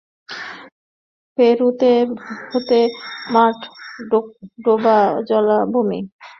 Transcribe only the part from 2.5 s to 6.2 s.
হবে মাঠ, ডোবা, জলাভূমি।